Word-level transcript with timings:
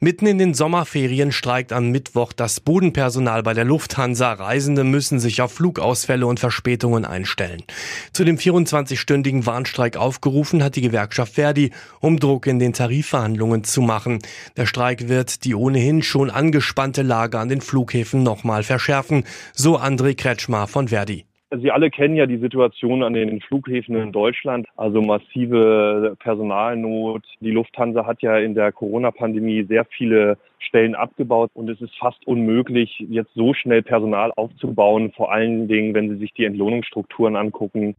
Mitten 0.00 0.26
in 0.26 0.38
den 0.38 0.54
Sommerferien 0.54 1.32
streikt 1.32 1.72
am 1.72 1.90
Mittwoch 1.90 2.32
das 2.32 2.60
Bodenpersonal 2.60 3.42
bei 3.42 3.52
der 3.52 3.64
Lufthansa. 3.64 4.32
Reisende 4.32 4.84
müssen 4.84 5.18
sich 5.18 5.42
auf 5.42 5.54
Flugausfälle 5.54 6.24
und 6.24 6.38
Verspätungen 6.38 7.04
einstellen. 7.04 7.64
Zu 8.12 8.22
dem 8.22 8.36
24-stündigen 8.36 9.44
Warnstreik 9.44 9.96
aufgerufen 9.96 10.62
hat 10.62 10.76
die 10.76 10.82
Gewerkschaft 10.82 11.34
Verdi, 11.34 11.72
um 11.98 12.20
Druck 12.20 12.46
in 12.46 12.60
den 12.60 12.74
Tarifverhandlungen 12.74 13.64
zu 13.64 13.80
machen. 13.82 14.20
Der 14.56 14.66
Streik 14.66 15.08
wird 15.08 15.42
die 15.42 15.56
ohnehin 15.56 16.02
schon 16.02 16.30
angespannte 16.30 17.02
Lage 17.02 17.40
an 17.40 17.48
den 17.48 17.60
Flughäfen 17.60 18.22
nochmal 18.22 18.62
verschärfen, 18.62 19.24
so 19.52 19.80
André 19.80 20.14
Kretschmar 20.14 20.68
von 20.68 20.86
Verdi. 20.86 21.27
Sie 21.56 21.70
alle 21.70 21.90
kennen 21.90 22.14
ja 22.14 22.26
die 22.26 22.36
Situation 22.36 23.02
an 23.02 23.14
den 23.14 23.40
Flughäfen 23.40 23.96
in 23.96 24.12
Deutschland, 24.12 24.66
also 24.76 25.00
massive 25.00 26.14
Personalnot. 26.18 27.24
Die 27.40 27.52
Lufthansa 27.52 28.04
hat 28.04 28.20
ja 28.20 28.36
in 28.36 28.54
der 28.54 28.70
Corona-Pandemie 28.70 29.64
sehr 29.64 29.86
viele 29.86 30.36
Stellen 30.58 30.94
abgebaut 30.94 31.50
und 31.54 31.70
es 31.70 31.80
ist 31.80 31.96
fast 31.98 32.26
unmöglich, 32.26 33.02
jetzt 33.08 33.32
so 33.34 33.54
schnell 33.54 33.82
Personal 33.82 34.32
aufzubauen, 34.36 35.12
vor 35.12 35.32
allen 35.32 35.68
Dingen, 35.68 35.94
wenn 35.94 36.10
Sie 36.10 36.16
sich 36.16 36.34
die 36.34 36.44
Entlohnungsstrukturen 36.44 37.34
angucken. 37.34 37.96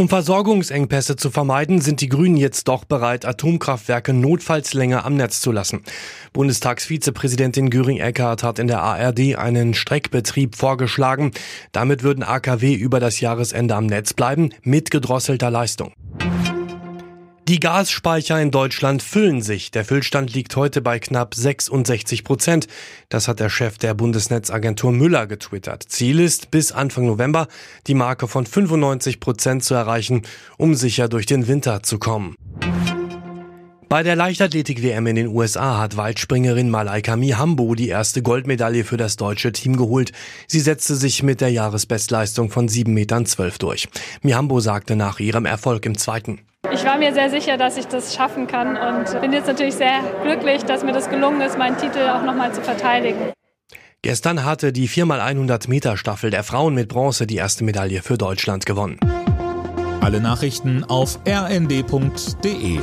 Um 0.00 0.08
Versorgungsengpässe 0.08 1.16
zu 1.16 1.28
vermeiden, 1.28 1.82
sind 1.82 2.00
die 2.00 2.08
Grünen 2.08 2.38
jetzt 2.38 2.68
doch 2.68 2.86
bereit, 2.86 3.26
Atomkraftwerke 3.26 4.14
notfalls 4.14 4.72
länger 4.72 5.04
am 5.04 5.14
Netz 5.14 5.42
zu 5.42 5.52
lassen. 5.52 5.82
Bundestagsvizepräsidentin 6.32 7.68
Göring-Eckardt 7.68 8.42
hat 8.42 8.58
in 8.58 8.66
der 8.66 8.80
ARD 8.80 9.36
einen 9.36 9.74
Streckbetrieb 9.74 10.56
vorgeschlagen. 10.56 11.32
Damit 11.72 12.02
würden 12.02 12.22
AKW 12.22 12.72
über 12.72 12.98
das 12.98 13.20
Jahresende 13.20 13.74
am 13.74 13.84
Netz 13.84 14.14
bleiben, 14.14 14.54
mit 14.62 14.90
gedrosselter 14.90 15.50
Leistung. 15.50 15.92
Die 17.50 17.58
Gasspeicher 17.58 18.40
in 18.40 18.52
Deutschland 18.52 19.02
füllen 19.02 19.42
sich. 19.42 19.72
Der 19.72 19.84
Füllstand 19.84 20.32
liegt 20.32 20.54
heute 20.54 20.80
bei 20.80 21.00
knapp 21.00 21.34
66 21.34 22.22
Prozent. 22.22 22.68
Das 23.08 23.26
hat 23.26 23.40
der 23.40 23.50
Chef 23.50 23.76
der 23.76 23.92
Bundesnetzagentur 23.92 24.92
Müller 24.92 25.26
getwittert. 25.26 25.82
Ziel 25.88 26.20
ist, 26.20 26.52
bis 26.52 26.70
Anfang 26.70 27.06
November 27.06 27.48
die 27.88 27.94
Marke 27.94 28.28
von 28.28 28.46
95 28.46 29.18
Prozent 29.18 29.64
zu 29.64 29.74
erreichen, 29.74 30.22
um 30.58 30.76
sicher 30.76 31.08
durch 31.08 31.26
den 31.26 31.48
Winter 31.48 31.82
zu 31.82 31.98
kommen. 31.98 32.36
Bei 33.88 34.04
der 34.04 34.14
Leichtathletik-WM 34.14 35.08
in 35.08 35.16
den 35.16 35.26
USA 35.26 35.80
hat 35.80 35.96
Weitspringerin 35.96 36.70
Malaika 36.70 37.16
Mihambo 37.16 37.74
die 37.74 37.88
erste 37.88 38.22
Goldmedaille 38.22 38.84
für 38.84 38.96
das 38.96 39.16
deutsche 39.16 39.50
Team 39.50 39.76
geholt. 39.76 40.12
Sie 40.46 40.60
setzte 40.60 40.94
sich 40.94 41.24
mit 41.24 41.40
der 41.40 41.50
Jahresbestleistung 41.50 42.52
von 42.52 42.68
7,12 42.68 42.88
Metern 42.90 43.26
durch. 43.58 43.88
Mihambo 44.22 44.60
sagte 44.60 44.94
nach 44.94 45.18
ihrem 45.18 45.46
Erfolg 45.46 45.84
im 45.84 45.98
zweiten. 45.98 46.38
Ich 46.72 46.84
war 46.84 46.98
mir 46.98 47.12
sehr 47.14 47.30
sicher, 47.30 47.56
dass 47.56 47.76
ich 47.76 47.86
das 47.86 48.14
schaffen 48.14 48.46
kann 48.46 48.76
und 48.76 49.20
bin 49.20 49.32
jetzt 49.32 49.46
natürlich 49.46 49.74
sehr 49.74 50.00
glücklich, 50.22 50.64
dass 50.64 50.84
mir 50.84 50.92
das 50.92 51.08
gelungen 51.08 51.40
ist, 51.40 51.56
meinen 51.56 51.78
Titel 51.78 52.00
auch 52.08 52.22
nochmal 52.22 52.52
zu 52.52 52.60
verteidigen. 52.60 53.32
Gestern 54.02 54.44
hatte 54.44 54.72
die 54.72 54.88
4x100 54.88 55.68
Meter 55.68 55.96
Staffel 55.96 56.30
der 56.30 56.44
Frauen 56.44 56.74
mit 56.74 56.88
Bronze 56.88 57.26
die 57.26 57.36
erste 57.36 57.64
Medaille 57.64 58.02
für 58.02 58.16
Deutschland 58.16 58.66
gewonnen. 58.66 58.98
Alle 60.00 60.20
Nachrichten 60.20 60.84
auf 60.84 61.18
rnd.de 61.26 62.80